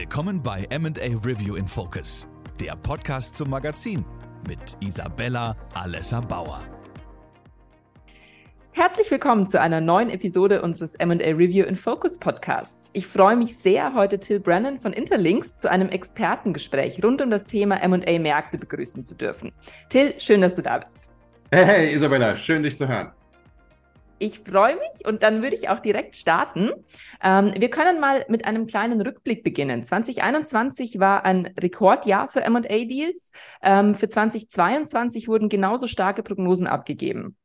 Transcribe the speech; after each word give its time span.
Willkommen 0.00 0.40
bei 0.40 0.64
MA 0.78 0.90
Review 1.24 1.56
in 1.56 1.66
Focus, 1.66 2.24
der 2.60 2.76
Podcast 2.76 3.34
zum 3.34 3.50
Magazin 3.50 4.04
mit 4.46 4.60
Isabella 4.78 5.56
Alessa 5.74 6.20
Bauer. 6.20 6.62
Herzlich 8.70 9.10
willkommen 9.10 9.48
zu 9.48 9.60
einer 9.60 9.80
neuen 9.80 10.08
Episode 10.10 10.62
unseres 10.62 10.96
MA 11.04 11.14
Review 11.14 11.66
in 11.66 11.74
Focus 11.74 12.16
Podcasts. 12.16 12.90
Ich 12.92 13.08
freue 13.08 13.34
mich 13.34 13.58
sehr, 13.58 13.92
heute 13.92 14.20
Till 14.20 14.38
Brennan 14.38 14.78
von 14.78 14.92
Interlinks 14.92 15.58
zu 15.58 15.68
einem 15.68 15.88
Expertengespräch 15.88 17.02
rund 17.02 17.20
um 17.20 17.30
das 17.30 17.46
Thema 17.46 17.80
MA 17.88 18.20
Märkte 18.20 18.56
begrüßen 18.56 19.02
zu 19.02 19.16
dürfen. 19.16 19.50
Till, 19.88 20.14
schön, 20.20 20.42
dass 20.42 20.54
du 20.54 20.62
da 20.62 20.78
bist. 20.78 21.10
Hey, 21.50 21.64
hey 21.64 21.92
Isabella, 21.92 22.36
schön 22.36 22.62
dich 22.62 22.78
zu 22.78 22.86
hören. 22.86 23.10
Ich 24.18 24.40
freue 24.40 24.76
mich 24.76 25.06
und 25.06 25.22
dann 25.22 25.42
würde 25.42 25.54
ich 25.54 25.68
auch 25.68 25.78
direkt 25.78 26.16
starten. 26.16 26.70
Ähm, 27.22 27.54
wir 27.56 27.70
können 27.70 28.00
mal 28.00 28.24
mit 28.28 28.44
einem 28.44 28.66
kleinen 28.66 29.00
Rückblick 29.00 29.44
beginnen. 29.44 29.84
2021 29.84 30.98
war 30.98 31.24
ein 31.24 31.54
Rekordjahr 31.58 32.28
für 32.28 32.48
MA-Deals. 32.48 33.32
Ähm, 33.62 33.94
für 33.94 34.08
2022 34.08 35.28
wurden 35.28 35.48
genauso 35.48 35.86
starke 35.86 36.22
Prognosen 36.22 36.66
abgegeben. 36.66 37.36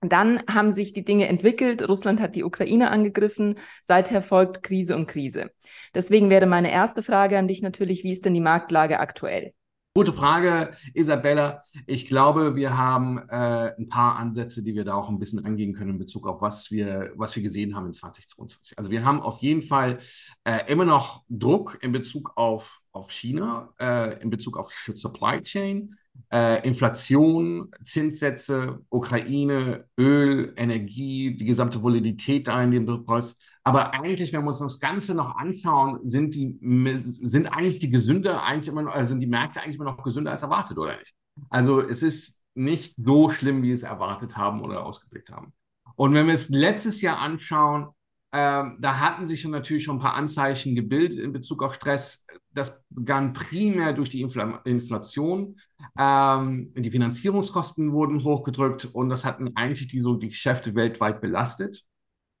Dann 0.00 0.42
haben 0.48 0.72
sich 0.72 0.92
die 0.92 1.04
Dinge 1.04 1.28
entwickelt. 1.28 1.88
Russland 1.88 2.20
hat 2.20 2.34
die 2.34 2.44
Ukraine 2.44 2.90
angegriffen. 2.90 3.58
Seither 3.82 4.22
folgt 4.22 4.62
Krise 4.62 4.96
um 4.96 5.06
Krise. 5.06 5.50
Deswegen 5.94 6.28
wäre 6.30 6.46
meine 6.46 6.72
erste 6.72 7.02
Frage 7.02 7.38
an 7.38 7.46
dich 7.46 7.62
natürlich, 7.62 8.02
wie 8.02 8.12
ist 8.12 8.24
denn 8.24 8.34
die 8.34 8.40
Marktlage 8.40 8.98
aktuell? 8.98 9.52
Gute 9.94 10.14
Frage, 10.14 10.70
Isabella. 10.94 11.60
Ich 11.86 12.06
glaube, 12.06 12.56
wir 12.56 12.78
haben 12.78 13.18
äh, 13.28 13.74
ein 13.76 13.90
paar 13.90 14.16
Ansätze, 14.16 14.62
die 14.62 14.74
wir 14.74 14.84
da 14.84 14.94
auch 14.94 15.10
ein 15.10 15.18
bisschen 15.18 15.44
angehen 15.44 15.74
können 15.74 15.90
in 15.90 15.98
Bezug 15.98 16.26
auf 16.26 16.40
was 16.40 16.70
wir, 16.70 17.12
was 17.16 17.36
wir 17.36 17.42
gesehen 17.42 17.76
haben 17.76 17.88
in 17.88 17.92
2022. 17.92 18.78
Also 18.78 18.90
wir 18.90 19.04
haben 19.04 19.20
auf 19.20 19.40
jeden 19.40 19.60
Fall 19.60 19.98
äh, 20.44 20.60
immer 20.72 20.86
noch 20.86 21.24
Druck 21.28 21.76
in 21.82 21.92
Bezug 21.92 22.32
auf, 22.36 22.80
auf 22.92 23.10
China, 23.10 23.74
äh, 23.78 24.18
in 24.22 24.30
Bezug 24.30 24.56
auf 24.56 24.72
Supply 24.72 25.42
Chain, 25.42 25.98
äh, 26.32 26.66
Inflation, 26.66 27.70
Zinssätze, 27.82 28.80
Ukraine, 28.88 29.84
Öl, 29.98 30.52
Energie, 30.56 31.36
die 31.36 31.44
gesamte 31.44 31.82
Volatilität 31.82 32.48
da 32.48 32.62
in 32.62 32.70
dem 32.70 33.04
Preis. 33.04 33.38
Aber 33.64 33.94
eigentlich, 33.94 34.32
wenn 34.32 34.42
wir 34.42 34.48
uns 34.48 34.58
das 34.58 34.80
Ganze 34.80 35.14
noch 35.14 35.36
anschauen, 35.36 36.00
sind 36.02 36.34
die, 36.34 36.58
sind 36.96 37.46
eigentlich 37.46 37.78
die 37.78 37.90
gesünder, 37.90 38.42
eigentlich 38.42 38.68
immer 38.68 38.82
noch, 38.82 38.94
also 38.94 39.10
sind 39.10 39.20
die 39.20 39.26
Märkte 39.26 39.60
eigentlich 39.60 39.76
immer 39.76 39.84
noch 39.84 40.02
gesünder 40.02 40.32
als 40.32 40.42
erwartet, 40.42 40.78
oder 40.78 40.96
nicht? 40.96 41.14
Also 41.50 41.80
es 41.80 42.02
ist 42.02 42.40
nicht 42.54 42.94
so 42.96 43.30
schlimm, 43.30 43.62
wie 43.62 43.72
es 43.72 43.82
erwartet 43.82 44.36
haben 44.36 44.62
oder 44.62 44.84
ausgeblickt 44.84 45.30
haben. 45.30 45.52
Und 45.96 46.14
wenn 46.14 46.26
wir 46.26 46.34
es 46.34 46.48
letztes 46.48 47.00
Jahr 47.02 47.18
anschauen, 47.18 47.88
ähm, 48.34 48.78
da 48.80 48.98
hatten 48.98 49.26
sich 49.26 49.42
schon 49.42 49.50
natürlich 49.50 49.84
schon 49.84 49.96
ein 49.96 50.02
paar 50.02 50.14
Anzeichen 50.14 50.74
gebildet 50.74 51.18
in 51.18 51.32
Bezug 51.32 51.62
auf 51.62 51.74
Stress. 51.74 52.26
Das 52.50 52.82
begann 52.88 53.34
primär 53.34 53.92
durch 53.92 54.08
die 54.08 54.22
Infl 54.22 54.58
Inflation. 54.64 55.60
Ähm, 55.98 56.72
die 56.74 56.90
Finanzierungskosten 56.90 57.92
wurden 57.92 58.24
hochgedrückt 58.24 58.86
und 58.86 59.10
das 59.10 59.26
hatten 59.26 59.54
eigentlich 59.56 59.88
die, 59.88 60.00
so 60.00 60.14
die 60.14 60.28
Geschäfte 60.28 60.74
weltweit 60.74 61.20
belastet. 61.20 61.84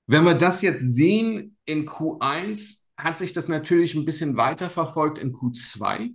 Wenn 0.06 0.24
wir 0.24 0.34
das 0.34 0.62
jetzt 0.62 0.80
sehen 0.80 1.56
in 1.66 1.86
Q1, 1.86 2.84
hat 2.96 3.18
sich 3.18 3.34
das 3.34 3.48
natürlich 3.48 3.94
ein 3.94 4.06
bisschen 4.06 4.36
weiter 4.36 4.70
verfolgt 4.70 5.18
in 5.18 5.32
Q2. 5.32 6.14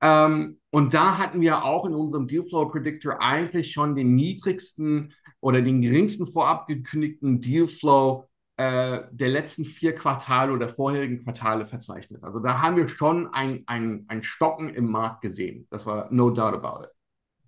Ähm, 0.00 0.58
und 0.70 0.94
da 0.94 1.18
hatten 1.18 1.40
wir 1.40 1.64
auch 1.64 1.86
in 1.86 1.94
unserem 1.94 2.26
Dealflow 2.26 2.68
Predictor 2.68 3.22
eigentlich 3.22 3.72
schon 3.72 3.94
den 3.94 4.16
niedrigsten 4.16 5.14
oder 5.40 5.62
den 5.62 5.80
geringsten 5.80 6.26
vorab 6.26 6.66
gekündigten 6.66 7.40
Dealflow 7.40 8.28
der 8.58 9.28
letzten 9.28 9.64
vier 9.64 9.94
Quartale 9.94 10.52
oder 10.52 10.68
vorherigen 10.68 11.24
Quartale 11.24 11.66
verzeichnet. 11.66 12.22
Also 12.22 12.38
da 12.38 12.60
haben 12.60 12.76
wir 12.76 12.86
schon 12.86 13.32
ein, 13.32 13.64
ein, 13.66 14.04
ein 14.08 14.22
Stocken 14.22 14.68
im 14.68 14.90
Markt 14.90 15.22
gesehen. 15.22 15.66
Das 15.70 15.86
war 15.86 16.08
no 16.12 16.30
doubt 16.30 16.54
about 16.54 16.84
it. 16.84 16.90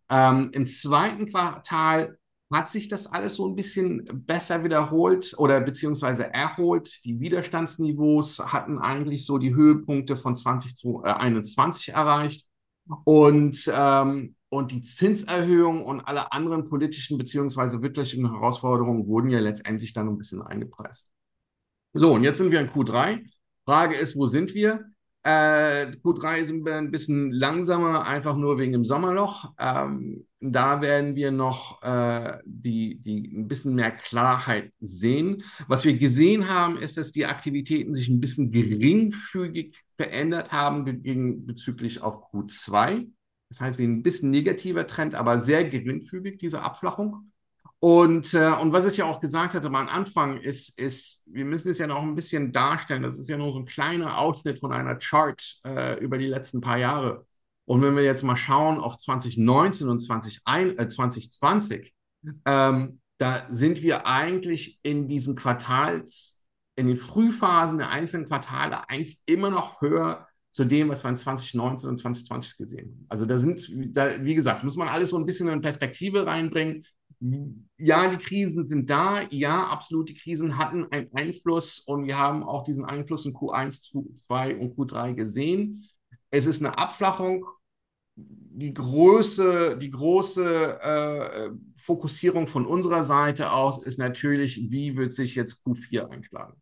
Ähm, 0.08 0.50
Im 0.52 0.66
zweiten 0.66 1.26
Quartal 1.26 2.18
hat 2.52 2.68
sich 2.68 2.88
das 2.88 3.06
alles 3.06 3.34
so 3.36 3.48
ein 3.48 3.56
bisschen 3.56 4.04
besser 4.12 4.64
wiederholt 4.64 5.34
oder 5.38 5.60
beziehungsweise 5.60 6.32
erholt. 6.32 7.04
Die 7.04 7.20
Widerstandsniveaus 7.20 8.52
hatten 8.52 8.78
eigentlich 8.78 9.26
so 9.26 9.38
die 9.38 9.54
Höhepunkte 9.54 10.16
von 10.16 10.36
2021 10.36 11.88
äh, 11.88 11.92
erreicht. 11.92 12.48
Und, 13.04 13.70
ähm, 13.74 14.36
und 14.54 14.70
die 14.70 14.82
Zinserhöhung 14.82 15.84
und 15.84 16.00
alle 16.02 16.30
anderen 16.30 16.68
politischen 16.68 17.18
beziehungsweise 17.18 17.82
wirtschaftlichen 17.82 18.30
Herausforderungen 18.30 19.08
wurden 19.08 19.30
ja 19.30 19.40
letztendlich 19.40 19.92
dann 19.92 20.08
ein 20.08 20.16
bisschen 20.16 20.42
eingepreist. 20.42 21.08
So, 21.92 22.12
und 22.12 22.22
jetzt 22.22 22.38
sind 22.38 22.52
wir 22.52 22.60
in 22.60 22.70
Q3. 22.70 23.24
Frage 23.64 23.96
ist, 23.96 24.16
wo 24.16 24.26
sind 24.26 24.54
wir? 24.54 24.84
Äh, 25.24 25.96
Q3 26.04 26.44
sind 26.44 26.64
wir 26.64 26.76
ein 26.76 26.92
bisschen 26.92 27.32
langsamer, 27.32 28.06
einfach 28.06 28.36
nur 28.36 28.58
wegen 28.58 28.72
dem 28.72 28.84
Sommerloch. 28.84 29.52
Ähm, 29.58 30.26
da 30.38 30.80
werden 30.80 31.16
wir 31.16 31.32
noch 31.32 31.82
äh, 31.82 32.38
die, 32.44 33.00
die 33.00 33.36
ein 33.36 33.48
bisschen 33.48 33.74
mehr 33.74 33.90
Klarheit 33.90 34.72
sehen. 34.78 35.42
Was 35.66 35.84
wir 35.84 35.96
gesehen 35.98 36.48
haben, 36.48 36.78
ist, 36.78 36.96
dass 36.96 37.10
die 37.10 37.26
Aktivitäten 37.26 37.92
sich 37.92 38.08
ein 38.08 38.20
bisschen 38.20 38.52
geringfügig 38.52 39.74
verändert 39.96 40.52
haben 40.52 41.02
gegen, 41.02 41.44
bezüglich 41.44 42.02
auf 42.02 42.30
Q2. 42.32 43.08
Das 43.54 43.60
heißt, 43.60 43.78
wie 43.78 43.84
ein 43.84 44.02
bisschen 44.02 44.30
negativer 44.30 44.86
Trend, 44.86 45.14
aber 45.14 45.38
sehr 45.38 45.64
geringfügig, 45.68 46.38
diese 46.38 46.62
Abflachung. 46.62 47.30
Und, 47.78 48.34
äh, 48.34 48.50
und 48.60 48.72
was 48.72 48.84
ich 48.86 48.96
ja 48.96 49.04
auch 49.04 49.20
gesagt 49.20 49.54
hatte 49.54 49.66
am 49.66 49.76
Anfang, 49.76 50.38
ist, 50.38 50.78
ist, 50.78 51.22
wir 51.26 51.44
müssen 51.44 51.70
es 51.70 51.78
ja 51.78 51.86
noch 51.86 52.02
ein 52.02 52.14
bisschen 52.14 52.52
darstellen. 52.52 53.02
Das 53.02 53.18
ist 53.18 53.28
ja 53.28 53.36
nur 53.36 53.52
so 53.52 53.58
ein 53.58 53.64
kleiner 53.64 54.18
Ausschnitt 54.18 54.58
von 54.58 54.72
einer 54.72 54.96
Chart 54.96 55.60
äh, 55.64 55.98
über 56.00 56.18
die 56.18 56.26
letzten 56.26 56.60
paar 56.60 56.78
Jahre. 56.78 57.26
Und 57.66 57.82
wenn 57.82 57.94
wir 57.94 58.02
jetzt 58.02 58.22
mal 58.22 58.36
schauen 58.36 58.78
auf 58.80 58.96
2019 58.96 59.88
und 59.88 60.00
20, 60.00 60.40
äh, 60.46 60.88
2020, 60.88 61.94
ähm, 62.44 63.00
da 63.18 63.46
sind 63.50 63.82
wir 63.82 64.06
eigentlich 64.06 64.80
in 64.82 65.06
diesen 65.06 65.36
Quartals, 65.36 66.42
in 66.76 66.88
den 66.88 66.96
Frühphasen 66.96 67.78
der 67.78 67.90
einzelnen 67.90 68.26
Quartale 68.26 68.88
eigentlich 68.88 69.20
immer 69.26 69.50
noch 69.50 69.80
höher 69.80 70.26
zu 70.54 70.64
dem, 70.64 70.88
was 70.88 71.04
wir 71.04 71.10
in 71.10 71.16
2019 71.16 71.88
und 71.90 71.98
2020 71.98 72.56
gesehen 72.56 72.90
haben. 72.92 73.06
Also 73.08 73.26
da 73.26 73.38
sind, 73.38 73.68
da, 73.96 74.24
wie 74.24 74.36
gesagt, 74.36 74.62
muss 74.62 74.76
man 74.76 74.88
alles 74.88 75.10
so 75.10 75.18
ein 75.18 75.26
bisschen 75.26 75.48
in 75.48 75.60
Perspektive 75.60 76.26
reinbringen 76.26 76.84
ja, 77.78 78.10
die 78.10 78.18
Krisen 78.18 78.66
sind 78.66 78.90
da. 78.90 79.22
Ja, 79.30 79.66
absolut, 79.68 80.08
die 80.08 80.14
Krisen 80.14 80.58
hatten 80.58 80.86
einen 80.90 81.12
Einfluss 81.14 81.80
und 81.80 82.06
wir 82.06 82.18
haben 82.18 82.42
auch 82.42 82.64
diesen 82.64 82.84
Einfluss 82.84 83.24
in 83.24 83.32
Q1, 83.32 83.92
Q2 83.92 84.58
und 84.58 84.76
Q3 84.76 85.14
gesehen. 85.14 85.88
Es 86.30 86.46
ist 86.46 86.62
eine 86.62 86.76
Abflachung. 86.76 87.46
Die 88.16 88.74
Größe, 88.74 89.76
die 89.78 89.90
große 89.90 90.80
äh, 90.80 91.50
Fokussierung 91.76 92.46
von 92.46 92.66
unserer 92.66 93.02
Seite 93.02 93.50
aus 93.50 93.84
ist 93.84 93.98
natürlich, 93.98 94.70
wie 94.70 94.96
wird 94.96 95.12
sich 95.12 95.34
jetzt 95.34 95.64
Q4 95.64 96.08
einschlagen? 96.08 96.60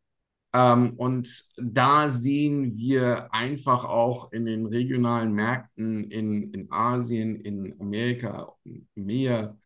Ähm, 0.55 0.95
und 0.97 1.45
da 1.57 2.11
sehen 2.11 2.77
wir 2.77 3.33
einfach 3.33 3.85
auch 3.85 4.33
in 4.33 4.45
den 4.45 4.67
regionalen 4.67 5.33
Märkten 5.33 6.11
in, 6.11 6.53
in 6.53 6.71
Asien, 6.71 7.37
in 7.41 7.75
Amerika, 7.81 8.53
mehr 8.95 9.57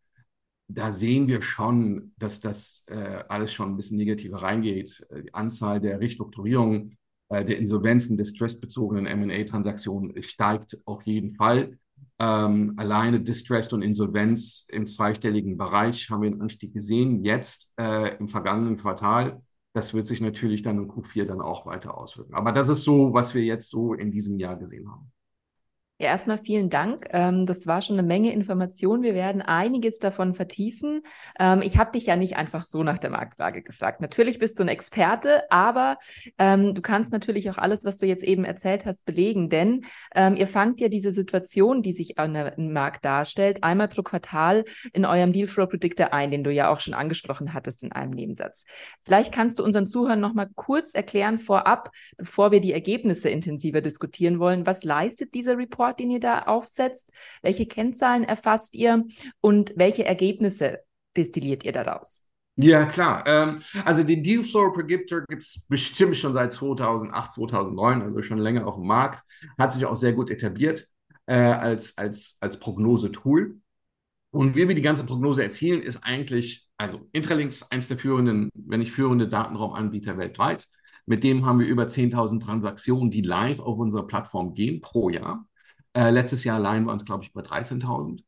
da 0.69 0.93
sehen 0.93 1.29
wir 1.29 1.43
schon, 1.43 2.13
dass 2.19 2.41
das 2.41 2.85
äh, 2.89 3.23
alles 3.29 3.53
schon 3.53 3.71
ein 3.71 3.77
bisschen 3.77 3.99
negativer 3.99 4.43
reingeht. 4.43 5.07
Äh, 5.11 5.23
die 5.23 5.35
Anzahl 5.35 5.81
der 5.81 6.01
Restrukturierungen, 6.01 6.97
äh, 7.29 7.45
der 7.45 7.59
Insolvenzen, 7.59 8.17
der 8.17 8.25
stressbezogenen 8.25 9.07
M&A-Transaktionen 9.07 10.21
steigt 10.23 10.79
auf 10.85 11.03
jeden 11.07 11.35
Fall. 11.35 11.79
Ähm, 12.19 12.75
alleine 12.77 13.21
Distress 13.21 13.73
und 13.73 13.83
Insolvenz 13.83 14.67
im 14.71 14.87
zweistelligen 14.87 15.57
Bereich 15.57 16.11
haben 16.11 16.23
wir 16.23 16.31
einen 16.31 16.41
Anstieg 16.41 16.73
gesehen. 16.73 17.25
Jetzt 17.25 17.73
äh, 17.79 18.17
im 18.17 18.29
vergangenen 18.29 18.77
Quartal. 18.77 19.43
Das 19.77 19.93
wird 19.93 20.07
sich 20.07 20.23
natürlich 20.23 20.63
dann 20.63 20.79
in 20.79 20.91
Q4 20.91 21.27
dann 21.27 21.43
auch 21.43 21.67
weiter 21.67 21.99
auswirken. 21.99 22.33
Aber 22.33 22.51
das 22.51 22.71
ist 22.71 22.83
so, 22.83 23.13
was 23.13 23.35
wir 23.35 23.45
jetzt 23.45 23.69
so 23.69 23.93
in 23.93 24.11
diesem 24.11 24.39
Jahr 24.39 24.57
gesehen 24.57 24.91
haben. 24.91 25.13
Ja, 25.99 26.09
erstmal 26.09 26.37
vielen 26.37 26.69
Dank. 26.69 27.09
Ähm, 27.13 27.47
das 27.47 27.67
war 27.67 27.81
schon 27.81 27.99
eine 27.99 28.07
Menge 28.07 28.31
Information. 28.31 29.03
Wir 29.03 29.15
werden 29.15 29.41
einiges 29.41 29.99
davon 29.99 30.35
vertiefen. 30.35 31.01
Ähm, 31.39 31.63
ich 31.63 31.79
habe 31.79 31.93
dich 31.93 32.05
ja 32.05 32.17
nicht 32.17 32.37
einfach 32.37 32.65
so 32.65 32.83
nach 32.83 32.99
der 32.99 33.09
Marktlage 33.09 33.63
gefragt. 33.63 34.03
Natürlich 34.03 34.39
bist 34.39 34.59
du 34.59 34.65
ein 34.65 34.69
Experte, 34.69 35.51
aber 35.51 35.97
ähm, 36.37 36.75
du 36.75 36.83
kannst 36.83 37.13
natürlich 37.13 37.49
auch 37.49 37.57
alles, 37.57 37.87
was 37.87 37.97
du 37.97 38.05
jetzt 38.05 38.25
eben 38.25 38.45
erzählt 38.45 38.85
hast, 38.85 39.07
belegen, 39.07 39.49
denn 39.49 39.87
ihr 40.15 40.47
fangt 40.47 40.81
ja 40.81 40.89
diese 40.89 41.11
Situation, 41.11 41.83
die 41.83 41.93
sich 41.93 42.19
an 42.19 42.35
der 42.35 42.55
Markt 42.59 43.05
darstellt, 43.05 43.63
einmal 43.63 43.89
pro 43.89 44.03
Quartal 44.03 44.65
in 44.93 45.05
eurem 45.05 45.33
Dealflow 45.33 45.67
Predictor 45.67 46.13
ein, 46.13 46.31
den 46.31 46.43
du 46.43 46.51
ja 46.51 46.71
auch 46.71 46.81
schon 46.81 46.95
angesprochen 46.95 47.53
hattest 47.55 47.83
in 47.83 47.93
einem 47.93 48.13
Nebensatz. 48.13 48.65
Vielleicht 49.03 49.33
kannst 49.33 49.59
du 49.59 49.65
unseren 49.65 49.87
Zuhörern 49.87 50.21
noch 50.21 50.35
mal 50.35 50.49
kurz 50.55 50.95
erklären 50.95 51.39
vorab, 51.39 51.91
bevor 52.17 52.51
wir 52.51 52.61
die 52.61 52.73
Ergebnisse 52.73 53.29
intensiver 53.29 53.81
diskutieren 53.81 54.39
wollen, 54.39 54.67
was 54.67 54.85
leistet 54.85 55.35
dieser 55.35 55.59
Report? 55.59 55.86
Report, 55.87 56.01
den 56.01 56.11
ihr 56.11 56.21
da 56.21 56.43
aufsetzt? 56.43 57.13
Welche 57.43 57.67
Kennzahlen 57.67 58.25
erfasst 58.25 58.75
ihr 58.75 59.05
und 59.41 59.73
welche 59.77 60.05
Ergebnisse 60.05 60.81
destilliert 61.17 61.65
ihr 61.65 61.73
daraus? 61.73 62.29
Ja, 62.57 62.87
klar. 62.87 63.25
Ähm, 63.27 63.61
also 63.85 64.03
den 64.03 64.23
Dealflow 64.23 64.73
Predictor 64.73 65.23
gibt 65.29 65.43
es 65.43 65.67
bestimmt 65.69 66.17
schon 66.17 66.33
seit 66.33 66.53
2008, 66.53 67.33
2009, 67.33 68.03
also 68.03 68.23
schon 68.23 68.39
länger 68.39 68.67
auf 68.67 68.77
dem 68.77 68.87
Markt. 68.87 69.23
Hat 69.59 69.73
sich 69.73 69.85
auch 69.85 69.97
sehr 69.97 70.15
gut 70.15 70.31
etabliert 70.31 70.87
äh, 71.27 71.35
als, 71.35 71.99
als, 71.99 72.39
als 72.41 72.59
Prognose-Tool. 72.59 73.61
Und 74.31 74.57
wie 74.57 74.69
wir 74.69 74.75
die 74.75 74.83
ganze 74.83 75.05
Prognose 75.05 75.43
erzielen, 75.43 75.83
ist 75.83 76.03
eigentlich, 76.03 76.67
also 76.79 77.01
Intralinks, 77.13 77.71
eins 77.71 77.89
der 77.89 77.99
führenden, 77.99 78.51
wenn 78.55 78.81
nicht 78.81 78.93
führende 78.93 79.29
Datenraumanbieter 79.29 80.17
weltweit. 80.19 80.67
Mit 81.05 81.25
dem 81.25 81.47
haben 81.47 81.61
wir 81.61 81.67
über 81.67 81.85
10.000 81.85 82.43
Transaktionen, 82.43 83.11
die 83.11 83.23
live 83.23 83.61
auf 83.61 83.79
unserer 83.79 84.07
Plattform 84.07 84.55
gehen 84.55 84.81
pro 84.81 85.09
Jahr. 85.11 85.47
Äh, 85.97 86.11
letztes 86.11 86.45
Jahr 86.45 86.57
allein 86.57 86.87
waren 86.87 86.97
es, 86.97 87.07
glaube 87.07 87.25
ich, 87.25 87.31
über 87.31 87.41
13.000. 87.41 88.23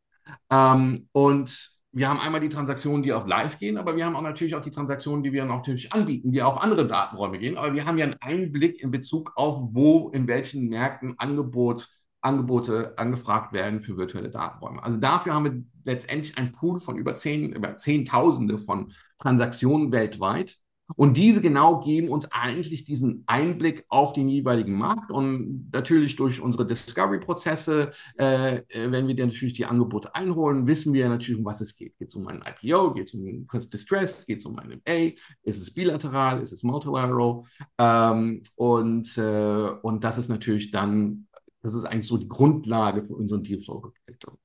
Ähm, 0.50 1.08
und 1.12 1.78
wir 1.92 2.08
haben 2.08 2.18
einmal 2.18 2.40
die 2.40 2.48
Transaktionen, 2.48 3.02
die 3.02 3.12
auf 3.12 3.26
Live 3.26 3.58
gehen, 3.58 3.76
aber 3.76 3.94
wir 3.94 4.06
haben 4.06 4.16
auch 4.16 4.22
natürlich 4.22 4.54
auch 4.54 4.62
die 4.62 4.70
Transaktionen, 4.70 5.22
die 5.22 5.32
wir 5.32 5.44
natürlich 5.44 5.92
anbieten, 5.92 6.32
die 6.32 6.42
auf 6.42 6.58
andere 6.62 6.86
Datenräume 6.86 7.38
gehen. 7.38 7.58
Aber 7.58 7.74
wir 7.74 7.84
haben 7.84 7.98
ja 7.98 8.06
einen 8.06 8.16
Einblick 8.20 8.80
in 8.80 8.90
Bezug 8.90 9.32
auf, 9.36 9.60
wo, 9.72 10.08
in 10.10 10.26
welchen 10.26 10.68
Märkten 10.68 11.18
Angebot, 11.18 11.88
Angebote 12.22 12.94
angefragt 12.96 13.52
werden 13.52 13.82
für 13.82 13.98
virtuelle 13.98 14.30
Datenräume. 14.30 14.82
Also 14.82 14.96
dafür 14.96 15.34
haben 15.34 15.44
wir 15.44 15.62
letztendlich 15.84 16.36
einen 16.38 16.52
Pool 16.52 16.80
von 16.80 16.96
über, 16.96 17.14
zehn, 17.14 17.52
über 17.52 17.76
Zehntausende 17.76 18.56
von 18.58 18.92
Transaktionen 19.18 19.92
weltweit, 19.92 20.56
und 20.96 21.16
diese 21.16 21.42
genau 21.42 21.80
geben 21.80 22.08
uns 22.08 22.32
eigentlich 22.32 22.84
diesen 22.84 23.22
Einblick 23.26 23.84
auf 23.88 24.14
den 24.14 24.28
jeweiligen 24.28 24.72
Markt. 24.72 25.10
Und 25.10 25.70
natürlich 25.72 26.16
durch 26.16 26.40
unsere 26.40 26.66
Discovery-Prozesse, 26.66 27.90
äh, 28.18 28.56
äh 28.68 28.90
wenn 28.90 29.06
wir 29.06 29.14
dann 29.14 29.28
natürlich 29.28 29.54
die 29.54 29.66
Angebote 29.66 30.14
einholen, 30.14 30.66
wissen 30.66 30.94
wir 30.94 31.08
natürlich, 31.08 31.38
um 31.38 31.44
was 31.44 31.60
es 31.60 31.76
geht. 31.76 31.98
Geht 31.98 32.08
es 32.08 32.14
um 32.14 32.26
ein 32.28 32.42
IPO, 32.42 32.94
geht 32.94 33.08
es 33.08 33.14
um 33.14 33.46
Kurz 33.46 33.68
Distress, 33.68 34.26
geht 34.26 34.38
es 34.38 34.46
um 34.46 34.58
ein 34.58 34.80
MA, 34.86 35.12
ist 35.42 35.60
es 35.60 35.72
bilateral, 35.72 36.40
ist 36.40 36.52
es 36.52 36.62
multilateral? 36.62 37.42
Ähm, 37.78 38.42
und, 38.56 39.18
äh, 39.18 39.70
und 39.82 40.04
das 40.04 40.16
ist 40.16 40.28
natürlich 40.28 40.70
dann, 40.70 41.28
das 41.62 41.74
ist 41.74 41.84
eigentlich 41.84 42.06
so 42.06 42.16
die 42.16 42.28
Grundlage 42.28 43.04
für 43.04 43.14
unseren 43.14 43.42
Dealflow-Predictor. 43.42 44.38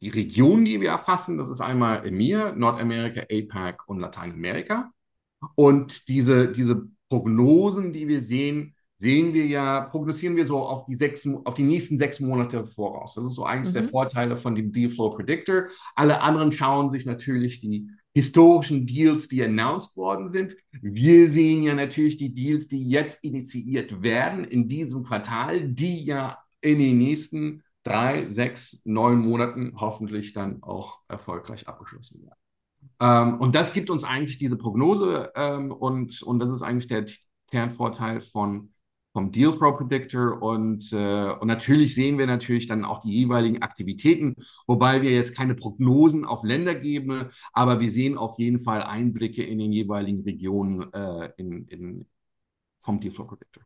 Die 0.00 0.08
Regionen, 0.08 0.64
die 0.64 0.80
wir 0.80 0.90
erfassen, 0.90 1.36
das 1.36 1.48
ist 1.48 1.60
einmal 1.60 2.06
EMEA, 2.06 2.52
Nordamerika, 2.52 3.22
APAC 3.30 3.88
und 3.88 4.00
Lateinamerika. 4.00 4.92
Und 5.54 6.08
diese, 6.08 6.50
diese 6.50 6.88
Prognosen, 7.08 7.92
die 7.92 8.08
wir 8.08 8.20
sehen, 8.20 8.74
sehen 8.96 9.34
wir 9.34 9.46
ja, 9.46 9.80
prognostizieren 9.80 10.36
wir 10.36 10.46
so 10.46 10.58
auf 10.58 10.84
die, 10.86 10.94
sechs, 10.94 11.28
auf 11.44 11.54
die 11.54 11.64
nächsten 11.64 11.98
sechs 11.98 12.20
Monate 12.20 12.66
voraus. 12.66 13.14
Das 13.14 13.26
ist 13.26 13.34
so 13.34 13.44
eines 13.44 13.70
mhm. 13.70 13.74
der 13.74 13.84
Vorteile 13.84 14.36
von 14.36 14.54
dem 14.54 14.70
Dealflow 14.70 15.10
Predictor. 15.10 15.64
Alle 15.96 16.20
anderen 16.20 16.52
schauen 16.52 16.88
sich 16.88 17.04
natürlich 17.04 17.60
die 17.60 17.88
historischen 18.14 18.86
Deals, 18.86 19.26
die 19.26 19.42
announced 19.42 19.96
worden 19.96 20.28
sind. 20.28 20.54
Wir 20.80 21.28
sehen 21.28 21.64
ja 21.64 21.74
natürlich 21.74 22.16
die 22.16 22.32
Deals, 22.32 22.68
die 22.68 22.88
jetzt 22.88 23.24
initiiert 23.24 24.02
werden 24.02 24.44
in 24.44 24.68
diesem 24.68 25.02
Quartal, 25.02 25.68
die 25.68 26.04
ja 26.04 26.38
in 26.60 26.78
den 26.78 26.98
nächsten 26.98 27.62
drei, 27.82 28.28
sechs, 28.28 28.82
neun 28.84 29.18
Monaten 29.18 29.72
hoffentlich 29.76 30.32
dann 30.32 30.62
auch 30.62 31.00
erfolgreich 31.08 31.66
abgeschlossen 31.66 32.22
werden. 32.22 32.41
Ähm, 33.00 33.40
und 33.40 33.54
das 33.54 33.72
gibt 33.72 33.90
uns 33.90 34.04
eigentlich 34.04 34.38
diese 34.38 34.56
Prognose 34.56 35.32
ähm, 35.34 35.72
und, 35.72 36.22
und 36.22 36.38
das 36.38 36.50
ist 36.50 36.62
eigentlich 36.62 36.88
der 36.88 37.04
Kernvorteil 37.50 38.20
von, 38.20 38.72
vom 39.12 39.30
Dealflow 39.30 39.76
Predictor 39.76 40.40
und, 40.40 40.92
äh, 40.92 41.32
und 41.32 41.46
natürlich 41.46 41.94
sehen 41.94 42.18
wir 42.18 42.26
natürlich 42.26 42.66
dann 42.66 42.84
auch 42.84 43.00
die 43.00 43.12
jeweiligen 43.12 43.60
Aktivitäten, 43.62 44.36
wobei 44.66 45.02
wir 45.02 45.10
jetzt 45.10 45.36
keine 45.36 45.54
Prognosen 45.54 46.24
auf 46.24 46.44
Länder 46.44 46.74
geben, 46.74 47.30
aber 47.52 47.80
wir 47.80 47.90
sehen 47.90 48.16
auf 48.16 48.38
jeden 48.38 48.60
Fall 48.60 48.82
Einblicke 48.82 49.42
in 49.42 49.58
den 49.58 49.72
jeweiligen 49.72 50.22
Regionen 50.22 50.92
äh, 50.92 51.30
in, 51.36 51.66
in, 51.66 52.06
vom 52.80 53.00
Dealflow 53.00 53.26
Predictor. 53.26 53.64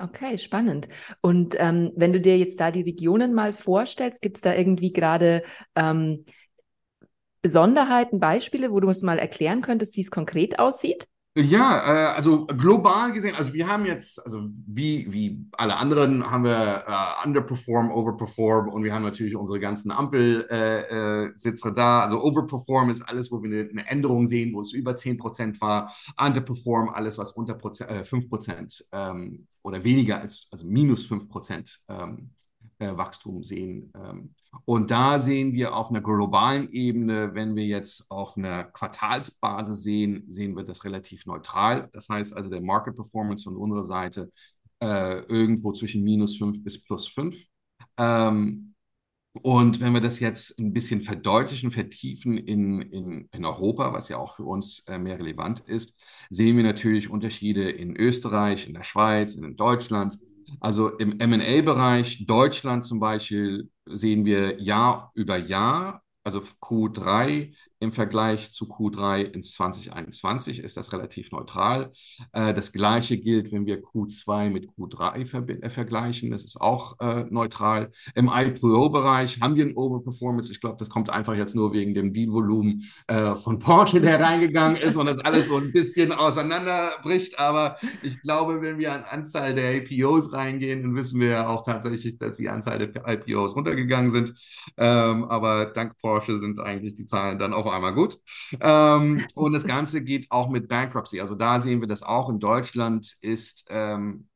Okay, 0.00 0.38
spannend. 0.38 0.88
Und 1.22 1.56
ähm, 1.58 1.90
wenn 1.96 2.12
du 2.12 2.20
dir 2.20 2.38
jetzt 2.38 2.60
da 2.60 2.70
die 2.70 2.82
Regionen 2.82 3.34
mal 3.34 3.52
vorstellst, 3.52 4.22
gibt 4.22 4.36
es 4.36 4.42
da 4.42 4.54
irgendwie 4.54 4.92
gerade 4.92 5.42
ähm, 5.74 6.24
Besonderheiten, 7.42 8.20
Beispiele, 8.20 8.70
wo 8.72 8.80
du 8.80 8.88
uns 8.88 9.02
mal 9.02 9.18
erklären 9.18 9.60
könntest, 9.60 9.96
wie 9.96 10.02
es 10.02 10.10
konkret 10.10 10.58
aussieht? 10.58 11.06
Ja, 11.40 11.84
äh, 11.84 12.14
also 12.14 12.46
global 12.46 13.12
gesehen, 13.12 13.36
also 13.36 13.52
wir 13.52 13.68
haben 13.68 13.86
jetzt, 13.86 14.20
also 14.24 14.48
wie, 14.66 15.06
wie 15.12 15.46
alle 15.52 15.76
anderen, 15.76 16.28
haben 16.28 16.42
wir 16.42 16.84
äh, 16.84 17.26
underperform, 17.26 17.92
overperform 17.92 18.68
und 18.68 18.82
wir 18.82 18.92
haben 18.92 19.04
natürlich 19.04 19.36
unsere 19.36 19.60
ganzen 19.60 19.92
Ampelsitze 19.92 20.48
äh, 21.68 21.70
äh 21.70 21.74
da. 21.74 22.00
Also 22.00 22.20
overperform 22.24 22.90
ist 22.90 23.02
alles, 23.02 23.30
wo 23.30 23.40
wir 23.40 23.50
eine, 23.50 23.70
eine, 23.70 23.86
Änderung 23.86 24.26
sehen, 24.26 24.52
wo 24.52 24.62
es 24.62 24.72
über 24.72 24.96
10% 24.96 25.60
war. 25.60 25.94
Underperform, 26.18 26.88
alles, 26.88 27.18
was 27.18 27.30
unter 27.32 27.54
Prozent, 27.54 27.90
äh, 27.90 28.04
5% 28.04 28.84
ähm, 28.90 29.46
oder 29.62 29.84
weniger 29.84 30.20
als, 30.20 30.48
also 30.50 30.66
minus 30.66 31.08
5% 31.08 31.78
ähm, 31.88 32.30
äh, 32.80 32.96
Wachstum 32.96 33.44
sehen. 33.44 33.92
Ähm, 33.94 34.34
und 34.64 34.90
da 34.90 35.18
sehen 35.18 35.52
wir 35.52 35.74
auf 35.74 35.90
einer 35.90 36.00
globalen 36.00 36.70
Ebene, 36.72 37.34
wenn 37.34 37.56
wir 37.56 37.64
jetzt 37.64 38.10
auf 38.10 38.36
einer 38.36 38.64
Quartalsbasis 38.64 39.82
sehen, 39.82 40.24
sehen 40.28 40.56
wir 40.56 40.64
das 40.64 40.84
relativ 40.84 41.26
neutral. 41.26 41.88
Das 41.92 42.08
heißt 42.08 42.34
also, 42.34 42.48
der 42.48 42.60
Market 42.60 42.96
Performance 42.96 43.44
von 43.44 43.56
unserer 43.56 43.84
Seite 43.84 44.30
äh, 44.82 45.20
irgendwo 45.22 45.72
zwischen 45.72 46.04
minus 46.04 46.36
5 46.36 46.62
bis 46.62 46.82
plus 46.82 47.08
5. 47.08 47.36
Ähm, 47.98 48.74
und 49.42 49.80
wenn 49.80 49.92
wir 49.92 50.00
das 50.00 50.20
jetzt 50.20 50.58
ein 50.58 50.72
bisschen 50.72 51.00
verdeutlichen, 51.00 51.70
vertiefen 51.70 52.38
in, 52.38 52.80
in, 52.82 53.28
in 53.30 53.44
Europa, 53.44 53.92
was 53.92 54.08
ja 54.08 54.18
auch 54.18 54.36
für 54.36 54.44
uns 54.44 54.80
äh, 54.88 54.98
mehr 54.98 55.18
relevant 55.18 55.60
ist, 55.60 55.96
sehen 56.30 56.56
wir 56.56 56.64
natürlich 56.64 57.10
Unterschiede 57.10 57.70
in 57.70 57.96
Österreich, 57.96 58.66
in 58.66 58.74
der 58.74 58.82
Schweiz, 58.82 59.34
in 59.34 59.56
Deutschland. 59.56 60.18
Also 60.60 60.88
im 60.96 61.18
MA-Bereich, 61.18 62.26
Deutschland 62.26 62.82
zum 62.82 63.00
Beispiel, 63.00 63.70
sehen 63.90 64.24
wir 64.24 64.60
Jahr 64.60 65.12
über 65.14 65.36
Jahr, 65.36 66.02
also 66.24 66.40
Q3 66.40 67.54
im 67.80 67.92
Vergleich 67.92 68.52
zu 68.52 68.66
Q3 68.66 69.22
in 69.22 69.42
2021 69.42 70.60
ist 70.60 70.76
das 70.76 70.92
relativ 70.92 71.30
neutral. 71.30 71.92
Äh, 72.32 72.52
das 72.54 72.72
gleiche 72.72 73.18
gilt, 73.18 73.52
wenn 73.52 73.66
wir 73.66 73.82
Q2 73.82 74.50
mit 74.50 74.70
Q3 74.70 75.26
ver 75.26 75.48
äh, 75.48 75.70
vergleichen. 75.70 76.30
Das 76.30 76.44
ist 76.44 76.60
auch 76.60 76.98
äh, 77.00 77.24
neutral. 77.30 77.90
Im 78.14 78.30
IPO-Bereich 78.34 79.40
haben 79.40 79.54
wir 79.54 79.64
ein 79.64 79.76
Overperformance. 79.76 80.52
Ich 80.52 80.60
glaube, 80.60 80.76
das 80.78 80.90
kommt 80.90 81.10
einfach 81.10 81.34
jetzt 81.34 81.54
nur 81.54 81.72
wegen 81.72 81.94
dem 81.94 82.12
Deal-Volumen 82.12 82.82
von 83.42 83.58
Porsche, 83.58 84.00
der 84.00 84.20
reingegangen 84.20 84.76
ist 84.76 84.96
und 84.96 85.06
das 85.06 85.18
alles 85.18 85.48
so 85.48 85.56
ein 85.56 85.72
bisschen 85.72 86.12
auseinanderbricht. 86.12 87.38
Aber 87.38 87.76
ich 88.02 88.20
glaube, 88.22 88.60
wenn 88.60 88.78
wir 88.78 88.92
an 88.92 89.04
Anzahl 89.04 89.54
der 89.54 89.76
IPOs 89.76 90.32
reingehen, 90.32 90.82
dann 90.82 90.94
wissen 90.94 91.20
wir 91.20 91.28
ja 91.28 91.48
auch 91.48 91.64
tatsächlich, 91.64 92.18
dass 92.18 92.36
die 92.36 92.48
Anzahl 92.48 92.78
der 92.78 93.06
IPOs 93.06 93.56
runtergegangen 93.56 94.10
sind. 94.10 94.34
Ähm, 94.76 95.24
aber 95.24 95.66
dank 95.66 95.98
Porsche 95.98 96.38
sind 96.38 96.60
eigentlich 96.60 96.94
die 96.94 97.06
Zahlen 97.06 97.38
dann 97.38 97.52
auch 97.52 97.67
einmal 97.70 97.94
gut. 97.94 98.18
Ähm, 98.60 99.24
und 99.34 99.52
das 99.52 99.64
Ganze 99.66 100.02
geht 100.04 100.30
auch 100.30 100.48
mit 100.48 100.68
Bankruptcy. 100.68 101.20
Also 101.20 101.34
da 101.34 101.60
sehen 101.60 101.80
wir 101.80 101.88
das 101.88 102.02
auch 102.02 102.28
in 102.28 102.40
Deutschland 102.40 103.16
ist, 103.20 103.66
ähm, 103.70 104.28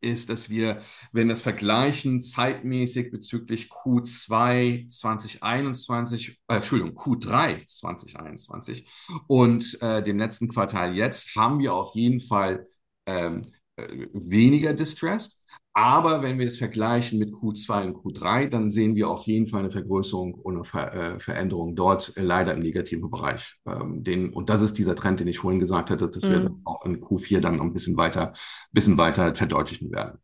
ist, 0.00 0.30
dass 0.30 0.50
wir, 0.50 0.82
wenn 1.12 1.28
das 1.28 1.40
vergleichen 1.40 2.20
zeitmäßig 2.20 3.10
bezüglich 3.10 3.70
Q2 3.70 4.88
2021, 4.88 6.40
äh, 6.48 6.56
Entschuldigung, 6.56 6.96
Q3 6.96 7.66
2021 7.66 8.86
und 9.26 9.80
äh, 9.82 10.02
dem 10.02 10.18
letzten 10.18 10.48
Quartal 10.48 10.94
jetzt, 10.94 11.34
haben 11.36 11.58
wir 11.60 11.74
auf 11.74 11.94
jeden 11.94 12.20
Fall 12.20 12.66
ähm, 13.06 13.42
äh, 13.42 13.55
weniger 13.76 14.72
distressed. 14.74 15.38
Aber 15.72 16.22
wenn 16.22 16.38
wir 16.38 16.46
es 16.46 16.56
vergleichen 16.56 17.18
mit 17.18 17.34
Q2 17.34 17.86
und 17.86 17.96
Q3, 17.96 18.48
dann 18.48 18.70
sehen 18.70 18.96
wir 18.96 19.10
auf 19.10 19.26
jeden 19.26 19.46
Fall 19.46 19.60
eine 19.60 19.70
Vergrößerung 19.70 20.32
und 20.32 20.54
eine 20.54 20.64
Ver 20.64 20.94
äh, 20.94 21.20
Veränderung 21.20 21.76
dort 21.76 22.16
äh, 22.16 22.22
leider 22.22 22.54
im 22.54 22.60
negativen 22.60 23.10
Bereich. 23.10 23.56
Ähm, 23.66 24.02
den, 24.02 24.32
und 24.32 24.48
das 24.48 24.62
ist 24.62 24.78
dieser 24.78 24.94
Trend, 24.94 25.20
den 25.20 25.28
ich 25.28 25.38
vorhin 25.38 25.60
gesagt 25.60 25.90
hatte, 25.90 26.08
dass 26.08 26.24
mhm. 26.24 26.30
wir 26.30 26.56
auch 26.64 26.84
in 26.86 27.02
Q4 27.02 27.40
dann 27.40 27.56
noch 27.56 27.64
ein 27.64 27.74
bisschen 27.74 27.98
weiter, 27.98 28.32
bisschen 28.72 28.96
weiter 28.96 29.34
verdeutlichen 29.34 29.92
werden. 29.92 30.18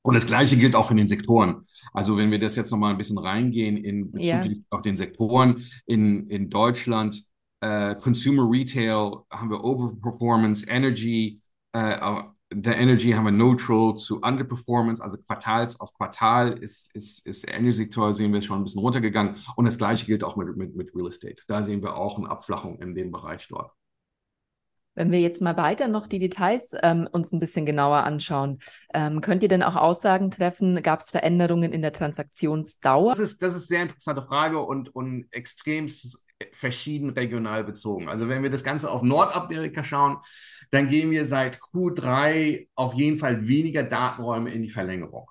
Und 0.00 0.14
das 0.14 0.26
Gleiche 0.26 0.56
gilt 0.56 0.74
auch 0.74 0.88
für 0.88 0.94
den 0.94 1.06
Sektoren. 1.06 1.66
Also 1.92 2.16
wenn 2.16 2.30
wir 2.30 2.38
das 2.38 2.56
jetzt 2.56 2.70
nochmal 2.70 2.92
ein 2.92 2.98
bisschen 2.98 3.18
reingehen 3.18 3.76
in 3.76 4.10
bezüglich 4.10 4.58
ja. 4.58 4.64
auf 4.70 4.80
den 4.80 4.96
Sektoren 4.96 5.62
in, 5.84 6.28
in 6.28 6.48
Deutschland, 6.48 7.22
äh, 7.60 7.94
Consumer 7.96 8.50
Retail 8.50 9.18
haben 9.30 9.50
wir 9.50 9.62
Overperformance, 9.62 10.66
Energy, 10.66 11.40
äh, 11.72 12.22
der 12.54 12.78
Energy 12.78 13.12
haben 13.12 13.24
wir 13.24 13.32
Neutral 13.32 13.96
zu 13.96 14.20
Underperformance, 14.20 15.02
also 15.02 15.18
Quartals 15.18 15.80
auf 15.80 15.92
Quartal 15.94 16.52
ist, 16.58 16.94
ist, 16.94 17.26
ist 17.26 17.46
der 17.46 17.54
Energy-Sektor, 17.54 18.14
sehen 18.14 18.32
wir 18.32 18.42
schon 18.42 18.58
ein 18.60 18.64
bisschen 18.64 18.80
runtergegangen. 18.80 19.36
Und 19.56 19.64
das 19.64 19.78
gleiche 19.78 20.06
gilt 20.06 20.24
auch 20.24 20.36
mit, 20.36 20.56
mit, 20.56 20.76
mit 20.76 20.94
Real 20.94 21.08
Estate. 21.08 21.42
Da 21.48 21.62
sehen 21.62 21.82
wir 21.82 21.96
auch 21.96 22.18
eine 22.18 22.30
Abflachung 22.30 22.80
in 22.80 22.94
dem 22.94 23.10
Bereich 23.10 23.46
dort. 23.48 23.72
Wenn 24.94 25.10
wir 25.10 25.20
jetzt 25.20 25.40
mal 25.40 25.56
weiter 25.56 25.88
noch 25.88 26.06
die 26.06 26.18
Details 26.18 26.74
ähm, 26.82 27.08
uns 27.10 27.32
ein 27.32 27.40
bisschen 27.40 27.64
genauer 27.64 28.04
anschauen, 28.04 28.58
ähm, 28.92 29.20
könnt 29.20 29.42
ihr 29.42 29.48
denn 29.48 29.62
auch 29.62 29.76
Aussagen 29.76 30.30
treffen? 30.30 30.82
Gab 30.82 31.00
es 31.00 31.10
Veränderungen 31.10 31.72
in 31.72 31.82
der 31.82 31.92
Transaktionsdauer? 31.92 33.12
Das 33.12 33.18
ist, 33.18 33.42
das 33.42 33.54
ist 33.54 33.54
eine 33.54 33.78
sehr 33.78 33.82
interessante 33.82 34.22
Frage 34.22 34.60
und, 34.60 34.94
und 34.94 35.26
extrem 35.30 35.88
verschieden 36.52 37.10
regional 37.10 37.64
bezogen. 37.64 38.08
Also 38.08 38.28
wenn 38.28 38.42
wir 38.42 38.50
das 38.50 38.64
Ganze 38.64 38.90
auf 38.90 39.02
Nordamerika 39.02 39.84
schauen, 39.84 40.18
dann 40.70 40.88
gehen 40.88 41.10
wir 41.10 41.24
seit 41.24 41.58
Q3 41.58 42.68
auf 42.74 42.94
jeden 42.94 43.18
Fall 43.18 43.46
weniger 43.46 43.82
Datenräume 43.82 44.50
in 44.50 44.62
die 44.62 44.70
Verlängerung. 44.70 45.30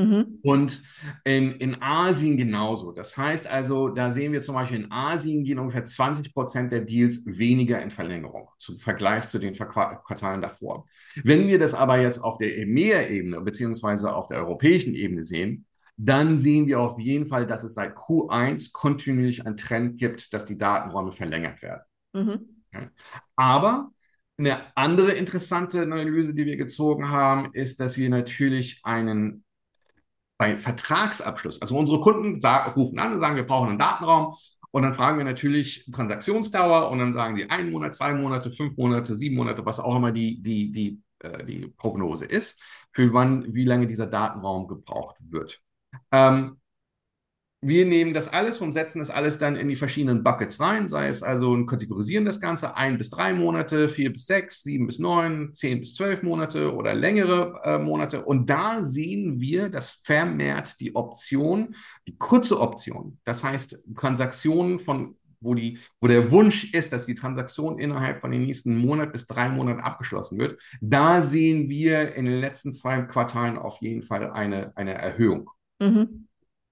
Mhm. 0.00 0.38
Und 0.42 0.82
in, 1.24 1.52
in 1.52 1.82
Asien 1.82 2.36
genauso. 2.36 2.92
Das 2.92 3.16
heißt 3.16 3.50
also, 3.50 3.88
da 3.88 4.10
sehen 4.10 4.32
wir 4.32 4.40
zum 4.40 4.54
Beispiel 4.54 4.80
in 4.80 4.90
Asien 4.90 5.44
gehen 5.44 5.58
ungefähr 5.58 5.84
20 5.84 6.32
Prozent 6.32 6.72
der 6.72 6.80
Deals 6.80 7.26
weniger 7.26 7.82
in 7.82 7.90
Verlängerung 7.90 8.48
zum 8.58 8.78
Vergleich 8.78 9.26
zu 9.26 9.38
den 9.38 9.54
Quartalen 9.54 10.40
davor. 10.40 10.86
Wenn 11.22 11.48
wir 11.48 11.58
das 11.58 11.74
aber 11.74 12.00
jetzt 12.00 12.18
auf 12.18 12.38
der 12.38 12.56
EMEA-Ebene 12.58 13.40
beziehungsweise 13.42 14.14
auf 14.14 14.28
der 14.28 14.38
europäischen 14.38 14.94
Ebene 14.94 15.22
sehen, 15.22 15.66
dann 15.96 16.38
sehen 16.38 16.66
wir 16.66 16.80
auf 16.80 16.98
jeden 16.98 17.26
Fall, 17.26 17.46
dass 17.46 17.62
es 17.62 17.74
seit 17.74 17.94
Q1 17.94 18.72
kontinuierlich 18.72 19.44
einen 19.44 19.58
Trend 19.58 19.98
gibt, 19.98 20.32
dass 20.32 20.46
die 20.46 20.56
Datenräume 20.56 21.12
verlängert 21.12 21.60
werden. 21.60 21.82
Mhm. 22.14 22.60
Aber 23.36 23.90
eine 24.38 24.74
andere 24.74 25.12
interessante 25.12 25.82
Analyse, 25.82 26.32
die 26.32 26.46
wir 26.46 26.56
gezogen 26.56 27.10
haben, 27.10 27.50
ist, 27.52 27.80
dass 27.80 27.98
wir 27.98 28.08
natürlich 28.08 28.80
einen 28.84 29.44
bei 30.40 30.56
Vertragsabschluss, 30.56 31.60
also 31.60 31.76
unsere 31.76 32.00
Kunden 32.00 32.40
sagen, 32.40 32.72
rufen 32.72 32.98
an 32.98 33.12
und 33.12 33.20
sagen, 33.20 33.36
wir 33.36 33.46
brauchen 33.46 33.68
einen 33.68 33.78
Datenraum 33.78 34.34
und 34.70 34.82
dann 34.82 34.94
fragen 34.94 35.18
wir 35.18 35.24
natürlich 35.26 35.86
Transaktionsdauer 35.92 36.90
und 36.90 36.98
dann 36.98 37.12
sagen 37.12 37.36
die 37.36 37.50
ein 37.50 37.70
Monat, 37.70 37.92
zwei 37.92 38.14
Monate, 38.14 38.50
fünf 38.50 38.74
Monate, 38.78 39.18
sieben 39.18 39.36
Monate, 39.36 39.66
was 39.66 39.80
auch 39.80 39.94
immer 39.96 40.12
die, 40.12 40.40
die, 40.40 40.72
die, 40.72 41.02
äh, 41.18 41.44
die 41.44 41.66
Prognose 41.76 42.24
ist, 42.24 42.58
für 42.90 43.12
wann, 43.12 43.52
wie 43.52 43.66
lange 43.66 43.86
dieser 43.86 44.06
Datenraum 44.06 44.66
gebraucht 44.66 45.16
wird. 45.28 45.60
Ähm, 46.10 46.59
wir 47.62 47.84
nehmen 47.84 48.14
das 48.14 48.28
alles 48.28 48.60
und 48.60 48.72
setzen 48.72 49.00
das 49.00 49.10
alles 49.10 49.38
dann 49.38 49.54
in 49.54 49.68
die 49.68 49.76
verschiedenen 49.76 50.24
Buckets 50.24 50.60
rein, 50.60 50.88
sei 50.88 51.08
es 51.08 51.22
also 51.22 51.54
ein 51.54 51.66
Kategorisieren 51.66 52.24
das 52.24 52.40
Ganze 52.40 52.74
ein 52.76 52.96
bis 52.96 53.10
drei 53.10 53.34
Monate, 53.34 53.88
vier 53.88 54.12
bis 54.12 54.26
sechs, 54.26 54.62
sieben 54.62 54.86
bis 54.86 54.98
neun, 54.98 55.54
zehn 55.54 55.80
bis 55.80 55.94
zwölf 55.94 56.22
Monate 56.22 56.74
oder 56.74 56.94
längere 56.94 57.60
äh, 57.64 57.78
Monate. 57.78 58.24
Und 58.24 58.48
da 58.48 58.82
sehen 58.82 59.40
wir, 59.40 59.68
dass 59.68 59.90
vermehrt 59.90 60.80
die 60.80 60.94
Option, 60.94 61.74
die 62.08 62.16
kurze 62.16 62.58
Option, 62.60 63.18
das 63.24 63.44
heißt 63.44 63.84
Transaktionen 63.94 64.80
von 64.80 65.16
wo, 65.42 65.54
die, 65.54 65.78
wo 66.00 66.06
der 66.06 66.30
Wunsch 66.30 66.72
ist, 66.74 66.92
dass 66.92 67.06
die 67.06 67.14
Transaktion 67.14 67.78
innerhalb 67.78 68.20
von 68.20 68.30
den 68.30 68.42
nächsten 68.42 68.76
Monat 68.76 69.12
bis 69.12 69.26
drei 69.26 69.48
Monaten 69.48 69.80
abgeschlossen 69.80 70.38
wird, 70.38 70.60
da 70.80 71.22
sehen 71.22 71.68
wir 71.68 72.14
in 72.14 72.26
den 72.26 72.40
letzten 72.40 72.72
zwei 72.72 73.02
Quartalen 73.02 73.56
auf 73.56 73.80
jeden 73.80 74.02
Fall 74.02 74.30
eine, 74.30 74.72
eine 74.76 74.94
Erhöhung. 74.94 75.50
Mhm. 75.78 76.28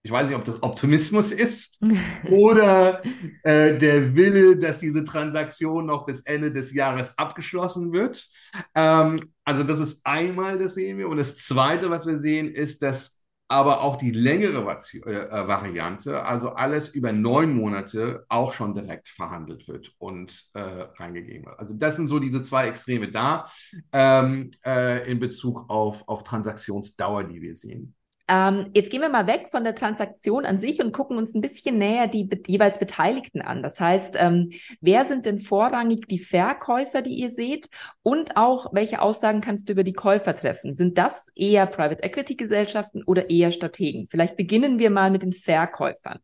Ich 0.09 0.12
weiß 0.12 0.29
nicht, 0.29 0.38
ob 0.38 0.45
das 0.45 0.62
Optimismus 0.62 1.33
ist 1.33 1.79
oder 2.31 3.03
äh, 3.43 3.77
der 3.77 4.17
Wille, 4.17 4.57
dass 4.57 4.79
diese 4.79 5.05
Transaktion 5.05 5.85
noch 5.85 6.07
bis 6.07 6.23
Ende 6.23 6.50
des 6.50 6.73
Jahres 6.73 7.19
abgeschlossen 7.19 7.93
wird. 7.93 8.27
Ähm, 8.75 9.23
also 9.45 9.65
das 9.65 9.81
ist 9.81 10.07
einmal, 10.07 10.57
das 10.57 10.77
sehen 10.77 10.97
wir. 10.97 11.11
Und 11.11 11.19
das 11.19 11.37
Zweite, 11.37 11.91
was 11.91 12.07
wir 12.07 12.17
sehen, 12.17 12.50
ist, 12.50 12.83
dass 12.83 13.23
aber 13.49 13.83
auch 13.83 13.97
die 13.97 14.12
längere 14.12 14.62
äh, 14.95 15.11
äh, 15.11 15.47
Variante, 15.47 16.23
also 16.23 16.55
alles 16.55 16.88
über 16.88 17.12
neun 17.12 17.55
Monate, 17.55 18.25
auch 18.31 18.55
schon 18.55 18.73
direkt 18.75 19.09
verhandelt 19.09 19.69
wird 19.69 19.93
und 19.99 20.49
äh, 20.55 20.87
reingegeben 20.97 21.45
wird. 21.45 21.59
Also 21.59 21.75
das 21.75 21.97
sind 21.97 22.09
so 22.09 22.19
diese 22.19 22.41
zwei 22.41 22.69
Extreme 22.69 23.11
da 23.11 23.45
ähm, 23.93 24.50
äh, 24.65 25.11
in 25.11 25.19
Bezug 25.19 25.69
auf, 25.69 26.03
auf 26.09 26.23
Transaktionsdauer, 26.23 27.25
die 27.25 27.43
wir 27.43 27.55
sehen. 27.55 27.95
Ähm, 28.30 28.70
jetzt 28.75 28.90
gehen 28.90 29.00
wir 29.00 29.08
mal 29.08 29.26
weg 29.26 29.49
von 29.50 29.64
der 29.64 29.75
Transaktion 29.75 30.44
an 30.44 30.58
sich 30.58 30.80
und 30.82 30.92
gucken 30.92 31.16
uns 31.16 31.35
ein 31.35 31.40
bisschen 31.40 31.78
näher 31.78 32.08
die 32.08 32.25
be 32.25 32.38
jeweils 32.47 32.78
Beteiligten 32.78 33.40
an. 33.40 33.62
Das 33.62 33.80
heißt, 33.80 34.16
ähm, 34.18 34.50
wer 34.82 35.06
sind 35.06 35.25
denn 35.25 35.38
vorrangig 35.38 36.06
die 36.08 36.18
Verkäufer, 36.18 37.00
die 37.00 37.14
ihr 37.14 37.30
seht? 37.30 37.70
Und 38.02 38.37
auch, 38.37 38.75
welche 38.75 39.00
Aussagen 39.00 39.40
kannst 39.40 39.68
du 39.68 39.73
über 39.73 39.82
die 39.82 39.94
Käufer 39.94 40.35
treffen? 40.35 40.75
Sind 40.75 40.99
das 40.99 41.28
eher 41.35 41.64
Private 41.66 42.02
Equity 42.02 42.37
Gesellschaften 42.37 43.02
oder 43.02 43.30
eher 43.30 43.50
Strategen? 43.50 44.06
Vielleicht 44.06 44.37
beginnen 44.37 44.78
wir 44.78 44.90
mal 44.90 45.11
mit 45.11 45.23
den 45.23 45.32
Verkäufern. 45.32 46.18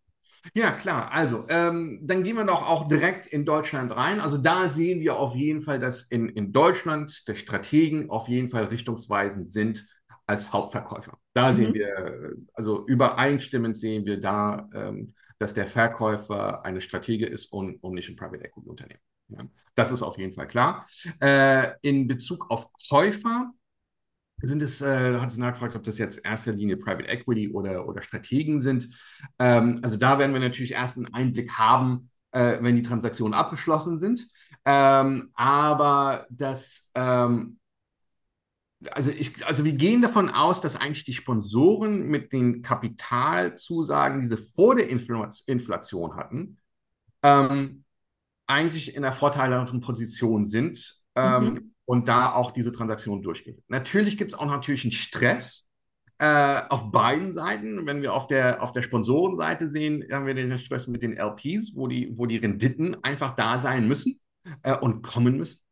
Ja, 0.53 0.73
klar. 0.73 1.11
Also, 1.11 1.47
ähm, 1.49 2.01
dann 2.03 2.23
gehen 2.23 2.37
wir 2.37 2.45
doch 2.45 2.69
auch 2.69 2.87
direkt 2.87 3.27
in 3.27 3.47
Deutschland 3.47 3.97
rein. 3.97 4.21
Also, 4.21 4.37
da 4.37 4.69
sehen 4.69 5.01
wir 5.01 5.17
auf 5.17 5.35
jeden 5.35 5.63
Fall, 5.63 5.79
dass 5.79 6.03
in, 6.03 6.29
in 6.29 6.53
Deutschland 6.53 7.27
der 7.27 7.35
Strategen 7.35 8.11
auf 8.11 8.29
jeden 8.29 8.51
Fall 8.51 8.65
richtungsweisend 8.65 9.51
sind 9.51 9.87
als 10.27 10.53
Hauptverkäufer. 10.53 11.19
Da 11.35 11.51
mhm. 11.51 11.55
sehen 11.55 11.75
wir, 11.75 12.35
also 12.55 12.87
übereinstimmend 12.87 13.77
sehen 13.77 14.07
wir 14.07 14.21
da, 14.21 14.69
ähm, 14.75 15.15
dass 15.39 15.55
der 15.55 15.67
Verkäufer 15.67 16.65
eine 16.65 16.81
Strategie 16.81 17.25
ist 17.25 17.53
und, 17.53 17.83
und 17.83 17.95
nicht 17.95 18.09
ein 18.09 18.17
Private 18.17 18.45
Equity 18.45 18.69
Unternehmen. 18.69 19.01
Ja, 19.29 19.47
das 19.75 19.91
ist 19.91 20.03
auf 20.03 20.19
jeden 20.19 20.35
Fall 20.35 20.47
klar. 20.47 20.87
Äh, 21.21 21.73
in 21.83 22.07
Bezug 22.07 22.51
auf 22.51 22.71
Käufer 22.89 23.53
sind 24.43 24.63
es, 24.63 24.83
äh, 24.83 25.19
hat 25.19 25.31
es 25.31 25.39
nachgefragt, 25.39 25.77
ob 25.77 25.83
das 25.83 25.99
jetzt 25.99 26.25
erster 26.25 26.53
Linie 26.53 26.77
Private 26.77 27.09
Equity 27.09 27.51
oder, 27.51 27.89
oder 27.89 28.03
Strategen 28.03 28.61
sind. 28.61 28.89
Ähm, 29.39 29.81
also 29.83 29.97
da 29.97 30.19
werden 30.19 30.33
wir 30.33 30.41
natürlich 30.41 30.73
erst 30.73 30.97
einen 30.97 31.13
Einblick 31.15 31.53
haben, 31.53 32.11
äh, 32.33 32.59
wenn 32.61 32.77
die 32.77 32.83
Transaktionen 32.83 33.35
abgeschlossen 33.35 33.99
sind. 33.99 34.27
Ähm, 34.65 35.31
aber 35.35 36.27
das 36.31 36.91
ähm, 36.95 37.59
also, 38.93 39.11
ich, 39.11 39.47
also 39.47 39.65
wir 39.65 39.73
gehen 39.73 40.03
davon 40.03 40.31
aus, 40.31 40.61
dass 40.61 40.77
eigentlich 40.77 41.05
die 41.05 41.13
Sponsoren 41.13 42.07
mit 42.07 42.33
den 42.33 42.63
Kapitalzusagen, 42.63 44.21
die 44.21 44.27
sie 44.27 44.37
vor 44.37 44.75
der 44.75 44.89
Inflation 44.89 46.17
hatten, 46.17 46.59
ähm, 47.23 47.85
eigentlich 48.47 48.95
in 48.95 49.03
der 49.03 49.13
vorteilhaften 49.13 49.81
Position 49.81 50.47
sind 50.47 50.97
ähm, 51.15 51.45
mhm. 51.45 51.75
und 51.85 52.09
da 52.09 52.33
auch 52.33 52.51
diese 52.51 52.73
Transaktion 52.73 53.23
durchgehen. 53.23 53.63
Natürlich 53.69 54.19
gibt 54.19 54.33
es 54.33 54.39
auch 54.39 54.47
natürlich 54.47 54.85
einen 54.85 54.93
Stress 54.93 55.69
äh, 56.19 56.63
auf 56.69 56.91
beiden 56.93 57.33
Seiten. 57.33 57.87
Wenn 57.87 58.03
wir 58.03 58.13
auf 58.13 58.27
der, 58.27 58.63
auf 58.63 58.73
der 58.73 58.83
Sponsorenseite 58.83 59.69
sehen, 59.69 60.05
haben 60.13 60.27
wir 60.27 60.35
den 60.35 60.59
Stress 60.59 60.87
mit 60.87 61.03
den 61.03 61.17
LPs, 61.17 61.75
wo 61.75 61.87
die, 61.87 62.13
wo 62.17 62.27
die 62.27 62.37
Renditen 62.37 63.03
einfach 63.03 63.35
da 63.35 63.59
sein 63.59 63.89
müssen 63.89 64.21
äh, 64.63 64.77
und 64.77 65.03
kommen 65.03 65.37
müssen. 65.37 65.64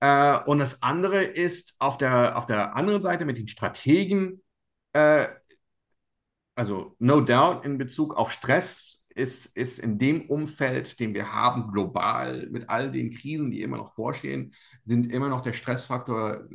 Äh, 0.00 0.38
und 0.44 0.58
das 0.58 0.82
andere 0.82 1.22
ist 1.22 1.76
auf 1.80 1.98
der, 1.98 2.38
auf 2.38 2.46
der 2.46 2.76
anderen 2.76 3.02
Seite 3.02 3.24
mit 3.24 3.38
den 3.38 3.48
Strategen, 3.48 4.42
äh, 4.92 5.28
also 6.54 6.96
no 6.98 7.20
doubt 7.20 7.64
in 7.64 7.78
Bezug 7.78 8.16
auf 8.16 8.32
Stress 8.32 9.08
ist, 9.14 9.56
ist 9.56 9.78
in 9.78 9.98
dem 9.98 10.28
Umfeld, 10.28 10.98
den 11.00 11.14
wir 11.14 11.32
haben, 11.32 11.72
global 11.72 12.48
mit 12.50 12.68
all 12.68 12.90
den 12.90 13.10
Krisen, 13.10 13.50
die 13.50 13.62
immer 13.62 13.76
noch 13.76 13.94
vorstehen, 13.94 14.54
sind 14.84 15.12
immer 15.12 15.28
noch 15.28 15.42
der 15.42 15.52
Stressfaktor 15.52 16.48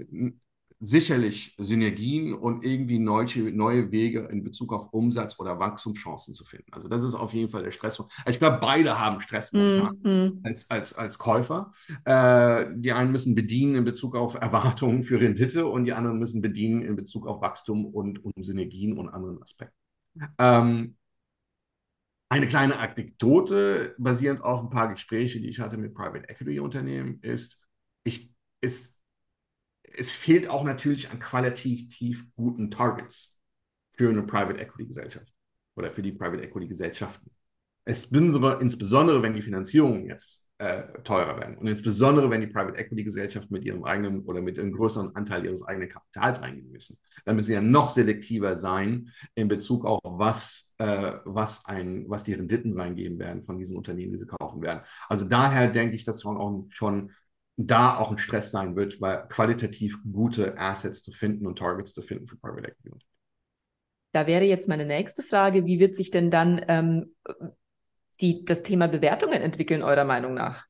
sicherlich 0.85 1.55
Synergien 1.57 2.33
und 2.33 2.65
irgendwie 2.65 2.99
neue, 2.99 3.25
neue 3.53 3.91
Wege 3.91 4.27
in 4.31 4.43
Bezug 4.43 4.73
auf 4.73 4.91
Umsatz 4.91 5.39
oder 5.39 5.57
Wachstumschancen 5.57 6.33
zu 6.33 6.43
finden. 6.43 6.73
Also 6.73 6.89
das 6.89 7.03
ist 7.03 7.15
auf 7.15 7.33
jeden 7.33 7.49
Fall 7.49 7.63
der 7.63 7.71
Stress. 7.71 8.03
Ich 8.27 8.37
glaube, 8.37 8.57
beide 8.59 8.99
haben 8.99 9.21
Stress 9.21 9.53
momentan 9.53 9.95
mm 9.95 10.05
-hmm. 10.05 10.39
als, 10.43 10.69
als, 10.69 10.93
als 10.93 11.17
Käufer. 11.17 11.71
Äh, 12.03 12.65
die 12.75 12.91
einen 12.91 13.13
müssen 13.13 13.33
bedienen 13.33 13.75
in 13.75 13.85
Bezug 13.85 14.15
auf 14.15 14.35
Erwartungen 14.35 15.03
für 15.03 15.19
Rendite 15.19 15.65
und 15.65 15.85
die 15.85 15.93
anderen 15.93 16.19
müssen 16.19 16.41
bedienen 16.41 16.81
in 16.81 16.97
Bezug 16.97 17.27
auf 17.27 17.41
Wachstum 17.41 17.85
und, 17.85 18.23
und 18.23 18.33
Synergien 18.43 18.97
und 18.97 19.07
anderen 19.07 19.41
Aspekten. 19.41 19.77
Ähm, 20.37 20.97
eine 22.29 22.47
kleine 22.47 22.79
Anekdote 22.79 23.95
basierend 23.97 24.41
auf 24.41 24.61
ein 24.61 24.69
paar 24.69 24.89
Gespräche, 24.89 25.39
die 25.39 25.47
ich 25.47 25.59
hatte 25.59 25.77
mit 25.77 25.93
Private 25.93 26.27
Equity 26.27 26.59
Unternehmen, 26.59 27.19
ist, 27.21 27.59
ich, 28.03 28.33
ist 28.59 28.92
es 29.95 30.11
fehlt 30.11 30.49
auch 30.49 30.63
natürlich 30.63 31.09
an 31.11 31.19
qualitativ 31.19 32.25
guten 32.35 32.71
Targets 32.71 33.39
für 33.91 34.09
eine 34.09 34.23
Private 34.23 34.59
Equity 34.59 34.87
Gesellschaft 34.87 35.31
oder 35.75 35.91
für 35.91 36.01
die 36.01 36.11
Private 36.11 36.43
Equity 36.43 36.67
Gesellschaften. 36.67 37.31
Insbesondere, 37.85 38.59
insbesondere 38.61 39.21
wenn 39.21 39.33
die 39.33 39.41
Finanzierungen 39.41 40.05
jetzt 40.05 40.47
äh, 40.59 40.83
teurer 41.03 41.37
werden 41.37 41.57
und 41.57 41.67
insbesondere 41.67 42.29
wenn 42.29 42.39
die 42.39 42.47
Private 42.47 42.77
Equity 42.77 43.03
Gesellschaft 43.03 43.51
mit 43.51 43.65
ihrem 43.65 43.83
eigenen 43.83 44.21
oder 44.21 44.41
mit 44.41 44.57
einem 44.57 44.71
größeren 44.71 45.15
Anteil 45.15 45.43
ihres 45.43 45.63
eigenen 45.63 45.89
Kapitals 45.89 46.41
reingehen 46.41 46.71
müssen, 46.71 46.97
dann 47.25 47.35
müssen 47.35 47.47
sie 47.47 47.53
ja 47.53 47.61
noch 47.61 47.89
selektiver 47.89 48.55
sein 48.55 49.09
in 49.35 49.47
Bezug 49.47 49.85
auf 49.85 49.99
was, 50.03 50.73
äh, 50.77 51.13
was, 51.25 51.65
ein, 51.65 52.05
was 52.07 52.23
die 52.23 52.33
Renditen 52.33 52.79
reingeben 52.79 53.19
werden 53.19 53.43
von 53.43 53.57
diesen 53.57 53.75
Unternehmen, 53.75 54.13
die 54.13 54.19
sie 54.19 54.27
kaufen 54.27 54.61
werden. 54.61 54.83
Also 55.09 55.25
daher 55.25 55.69
denke 55.69 55.95
ich, 55.95 56.05
dass 56.05 56.21
schon 56.21 56.37
auch 56.37 56.65
schon 56.69 57.11
da 57.57 57.97
auch 57.97 58.11
ein 58.11 58.17
Stress 58.17 58.51
sein 58.51 58.75
wird, 58.75 58.99
weil 58.99 59.27
qualitativ 59.27 59.99
gute 60.11 60.57
Assets 60.57 61.03
zu 61.03 61.11
finden 61.11 61.45
und 61.45 61.59
Targets 61.59 61.93
zu 61.93 62.01
finden 62.01 62.27
für 62.27 62.37
Private 62.37 62.69
Equity. 62.69 63.05
Da 64.11 64.27
wäre 64.27 64.45
jetzt 64.45 64.69
meine 64.69 64.85
nächste 64.85 65.23
Frage, 65.23 65.65
wie 65.65 65.79
wird 65.79 65.93
sich 65.93 66.11
denn 66.11 66.29
dann 66.29 66.63
ähm, 66.67 67.15
die, 68.21 68.45
das 68.45 68.63
Thema 68.63 68.87
Bewertungen 68.87 69.41
entwickeln, 69.41 69.81
eurer 69.81 70.05
Meinung 70.05 70.35
nach? 70.35 70.65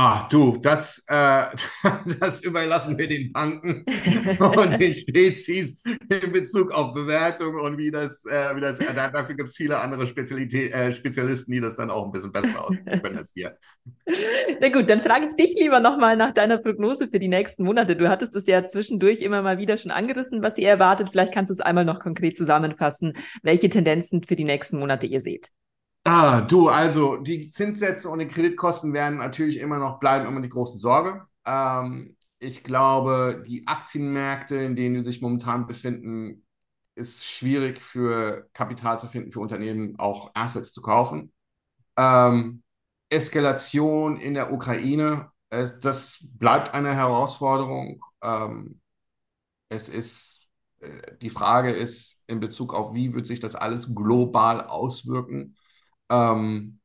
Ah, 0.00 0.28
du, 0.30 0.56
das, 0.58 1.04
äh, 1.08 1.46
das 2.20 2.44
überlassen 2.44 2.96
wir 2.96 3.08
den 3.08 3.32
Banken 3.32 3.84
und 4.38 4.80
den 4.80 4.94
Spezies 4.94 5.82
in 6.08 6.30
Bezug 6.30 6.70
auf 6.70 6.94
Bewertung 6.94 7.56
und 7.56 7.78
wie 7.78 7.90
das, 7.90 8.24
äh, 8.26 8.54
wie 8.54 8.60
das 8.60 8.78
äh, 8.78 8.94
dafür 8.94 9.34
gibt 9.34 9.48
es 9.48 9.56
viele 9.56 9.76
andere 9.80 10.06
Spezialität, 10.06 10.72
äh, 10.72 10.92
Spezialisten, 10.92 11.50
die 11.50 11.58
das 11.58 11.74
dann 11.74 11.90
auch 11.90 12.04
ein 12.04 12.12
bisschen 12.12 12.30
besser 12.30 12.64
ausführen 12.64 13.02
können 13.02 13.18
als 13.18 13.34
wir. 13.34 13.56
Na 14.60 14.68
gut, 14.68 14.88
dann 14.88 15.00
frage 15.00 15.24
ich 15.24 15.34
dich 15.34 15.58
lieber 15.58 15.80
nochmal 15.80 16.16
nach 16.16 16.32
deiner 16.32 16.58
Prognose 16.58 17.08
für 17.08 17.18
die 17.18 17.26
nächsten 17.26 17.64
Monate. 17.64 17.96
Du 17.96 18.08
hattest 18.08 18.36
es 18.36 18.46
ja 18.46 18.64
zwischendurch 18.64 19.20
immer 19.20 19.42
mal 19.42 19.58
wieder 19.58 19.78
schon 19.78 19.90
angerissen, 19.90 20.42
was 20.42 20.58
ihr 20.58 20.68
erwartet. 20.68 21.08
Vielleicht 21.10 21.34
kannst 21.34 21.50
du 21.50 21.54
es 21.54 21.60
einmal 21.60 21.84
noch 21.84 21.98
konkret 21.98 22.36
zusammenfassen, 22.36 23.14
welche 23.42 23.68
Tendenzen 23.68 24.22
für 24.22 24.36
die 24.36 24.44
nächsten 24.44 24.78
Monate 24.78 25.08
ihr 25.08 25.20
seht. 25.20 25.48
Ah, 26.04 26.40
du, 26.40 26.68
also 26.68 27.16
die 27.18 27.50
Zinssätze 27.50 28.08
und 28.08 28.18
die 28.20 28.28
Kreditkosten 28.28 28.92
werden 28.94 29.18
natürlich 29.18 29.58
immer 29.58 29.76
noch 29.78 30.00
bleiben, 30.00 30.26
immer 30.26 30.40
die 30.40 30.48
große 30.48 30.78
Sorge. 30.78 31.26
Ähm, 31.44 32.16
ich 32.38 32.64
glaube, 32.64 33.44
die 33.46 33.66
Aktienmärkte, 33.66 34.56
in 34.56 34.74
denen 34.74 34.94
wir 34.96 35.04
sich 35.04 35.20
momentan 35.20 35.66
befinden, 35.66 36.46
ist 36.94 37.26
schwierig 37.26 37.80
für 37.80 38.48
Kapital 38.54 38.98
zu 38.98 39.06
finden, 39.06 39.32
für 39.32 39.40
Unternehmen 39.40 39.98
auch 39.98 40.30
Assets 40.34 40.72
zu 40.72 40.80
kaufen. 40.82 41.32
Ähm, 41.96 42.62
Eskalation 43.10 44.18
in 44.18 44.34
der 44.34 44.52
Ukraine, 44.52 45.30
es, 45.50 45.78
das 45.80 46.18
bleibt 46.38 46.74
eine 46.74 46.94
Herausforderung. 46.94 48.02
Ähm, 48.22 48.80
es 49.68 49.88
ist, 49.88 50.46
äh, 50.80 51.16
die 51.20 51.30
Frage 51.30 51.70
ist 51.72 52.22
in 52.26 52.40
Bezug 52.40 52.74
auf, 52.74 52.94
wie 52.94 53.12
wird 53.14 53.26
sich 53.26 53.40
das 53.40 53.54
alles 53.54 53.94
global 53.94 54.62
auswirken. 54.66 55.56
Ähm, 56.10 56.80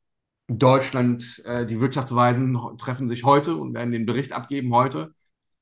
Deutschland, 0.48 1.42
äh, 1.46 1.66
die 1.66 1.80
Wirtschaftsweisen 1.80 2.58
treffen 2.78 3.08
sich 3.08 3.24
heute 3.24 3.56
und 3.56 3.74
werden 3.74 3.92
den 3.92 4.06
Bericht 4.06 4.34
abgeben 4.34 4.74
heute. 4.74 5.14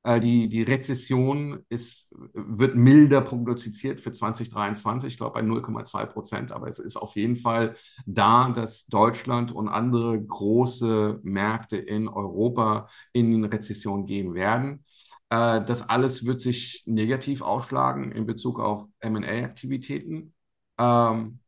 Äh, 0.04 0.20
die, 0.20 0.50
die 0.50 0.64
Rezession 0.64 1.64
ist, 1.70 2.14
wird 2.34 2.76
milder 2.76 3.22
prognostiziert 3.22 4.00
für 4.02 4.12
2023, 4.12 5.14
ich 5.14 5.18
glaube 5.18 5.34
bei 5.34 5.42
0,2 5.42 6.06
Prozent, 6.08 6.52
aber 6.52 6.68
es 6.68 6.80
ist 6.80 6.98
auf 6.98 7.16
jeden 7.16 7.36
Fall 7.36 7.76
da, 8.08 8.50
dass 8.50 8.88
Deutschland 8.88 9.52
und 9.52 9.70
andere 9.70 10.20
große 10.20 11.20
Märkte 11.24 11.78
in 11.78 12.08
Europa 12.08 12.88
in 13.14 13.46
Rezession 13.46 14.06
gehen 14.08 14.34
werden. 14.34 14.86
Äh, 15.30 15.64
das 15.66 15.88
alles 15.90 16.26
wird 16.26 16.42
sich 16.42 16.84
negativ 16.88 17.42
ausschlagen 17.44 18.12
in 18.12 18.26
Bezug 18.26 18.60
auf 18.60 18.88
MA-Aktivitäten. 19.04 20.34
Ähm, 20.80 21.41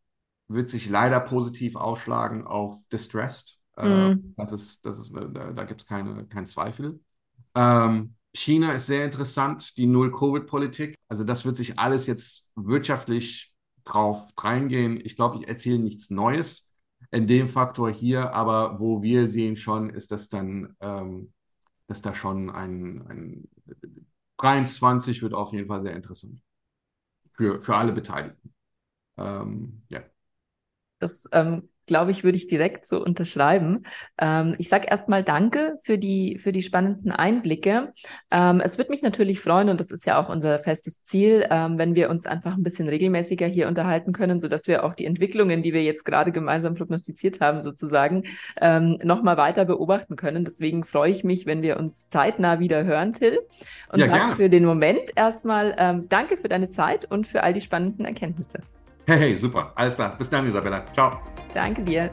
wird 0.47 0.69
sich 0.69 0.89
leider 0.89 1.19
positiv 1.19 1.75
ausschlagen 1.75 2.45
auf 2.45 2.77
Distressed. 2.91 3.59
Äh, 3.77 4.13
mhm. 4.13 4.33
das 4.37 4.51
ist, 4.51 4.85
das 4.85 4.99
ist, 4.99 5.13
da, 5.13 5.51
da 5.51 5.63
gibt 5.63 5.81
es 5.81 5.87
keine, 5.87 6.25
keinen 6.27 6.45
Zweifel. 6.45 6.99
Ähm, 7.55 8.15
China 8.35 8.71
ist 8.71 8.87
sehr 8.87 9.05
interessant, 9.05 9.77
die 9.77 9.85
Null-Covid-Politik. 9.85 10.95
Also 11.07 11.23
das 11.23 11.45
wird 11.45 11.55
sich 11.55 11.77
alles 11.79 12.07
jetzt 12.07 12.51
wirtschaftlich 12.55 13.53
drauf 13.85 14.31
reingehen. 14.37 14.99
Ich 15.03 15.15
glaube, 15.15 15.37
ich 15.39 15.47
erzähle 15.47 15.79
nichts 15.79 16.09
Neues 16.09 16.71
in 17.11 17.27
dem 17.27 17.47
Faktor 17.47 17.91
hier, 17.91 18.33
aber 18.33 18.79
wo 18.79 19.03
wir 19.03 19.27
sehen 19.27 19.55
schon, 19.55 19.89
ist, 19.89 20.11
dass 20.11 20.29
dann, 20.29 20.75
ähm, 20.79 21.33
dass 21.87 22.01
da 22.01 22.15
schon 22.15 22.49
ein, 22.49 23.05
ein 23.07 23.49
23 24.37 25.21
wird 25.21 25.33
auf 25.33 25.53
jeden 25.53 25.67
Fall 25.67 25.83
sehr 25.83 25.95
interessant 25.95 26.41
für, 27.33 27.61
für 27.61 27.75
alle 27.75 27.91
Beteiligten. 27.93 28.53
Ähm, 29.17 29.83
ja. 29.89 30.03
Das 31.03 31.29
ähm, 31.33 31.69
glaube 31.85 32.11
ich, 32.11 32.23
würde 32.23 32.37
ich 32.37 32.47
direkt 32.47 32.85
so 32.85 33.03
unterschreiben. 33.03 33.83
Ähm, 34.19 34.55
ich 34.57 34.69
sage 34.69 34.87
erstmal 34.87 35.23
Danke 35.23 35.77
für 35.83 35.97
die, 35.97 36.37
für 36.37 36.51
die 36.51 36.61
spannenden 36.61 37.11
Einblicke. 37.11 37.91
Ähm, 38.31 38.61
es 38.61 38.77
wird 38.77 38.89
mich 38.89 39.01
natürlich 39.01 39.39
freuen, 39.39 39.69
und 39.69 39.79
das 39.79 39.91
ist 39.91 40.05
ja 40.05 40.21
auch 40.21 40.29
unser 40.29 40.59
festes 40.59 41.03
Ziel, 41.03 41.45
ähm, 41.49 41.77
wenn 41.77 41.95
wir 41.95 42.09
uns 42.09 42.25
einfach 42.25 42.55
ein 42.55 42.63
bisschen 42.63 42.87
regelmäßiger 42.87 43.47
hier 43.47 43.67
unterhalten 43.67 44.13
können, 44.13 44.39
sodass 44.39 44.67
wir 44.67 44.83
auch 44.83 44.93
die 44.93 45.05
Entwicklungen, 45.05 45.61
die 45.61 45.73
wir 45.73 45.83
jetzt 45.83 46.05
gerade 46.05 46.31
gemeinsam 46.31 46.75
prognostiziert 46.75 47.41
haben, 47.41 47.61
sozusagen, 47.61 48.23
ähm, 48.61 48.99
nochmal 49.03 49.37
weiter 49.37 49.65
beobachten 49.65 50.15
können. 50.15 50.45
Deswegen 50.45 50.83
freue 50.85 51.11
ich 51.11 51.23
mich, 51.23 51.45
wenn 51.45 51.61
wir 51.61 51.77
uns 51.77 52.07
zeitnah 52.07 52.59
wieder 52.59 52.83
hören, 52.85 53.13
Till. 53.13 53.39
Und 53.91 53.99
ja, 53.99 54.07
sage 54.07 54.35
für 54.37 54.49
den 54.49 54.65
Moment 54.65 55.11
erstmal 55.15 55.75
ähm, 55.77 56.07
Danke 56.09 56.37
für 56.37 56.47
deine 56.47 56.69
Zeit 56.69 57.09
und 57.09 57.27
für 57.27 57.43
all 57.43 57.53
die 57.53 57.61
spannenden 57.61 58.05
Erkenntnisse. 58.05 58.61
Hey, 59.05 59.19
hey, 59.19 59.37
super. 59.37 59.71
Alles 59.75 59.95
klar. 59.95 60.17
Bis 60.17 60.29
dann, 60.29 60.47
Isabella. 60.47 60.85
Ciao. 60.93 61.19
Danke 61.53 61.83
dir. 61.83 62.09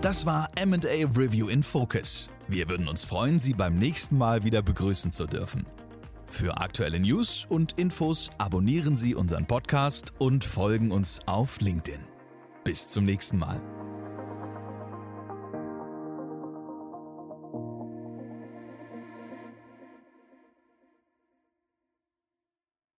Das 0.00 0.26
war 0.26 0.48
MA 0.66 0.76
Review 1.16 1.48
in 1.48 1.62
Focus. 1.62 2.30
Wir 2.46 2.68
würden 2.68 2.88
uns 2.88 3.04
freuen, 3.04 3.38
Sie 3.38 3.54
beim 3.54 3.78
nächsten 3.78 4.18
Mal 4.18 4.44
wieder 4.44 4.60
begrüßen 4.60 5.12
zu 5.12 5.26
dürfen. 5.26 5.66
Für 6.28 6.58
aktuelle 6.58 7.00
News 7.00 7.46
und 7.48 7.78
Infos 7.78 8.28
abonnieren 8.36 8.96
Sie 8.98 9.14
unseren 9.14 9.46
Podcast 9.46 10.12
und 10.18 10.44
folgen 10.44 10.90
uns 10.90 11.20
auf 11.26 11.60
LinkedIn. 11.60 12.00
Bis 12.64 12.90
zum 12.90 13.04
nächsten 13.04 13.38
Mal. 13.38 13.62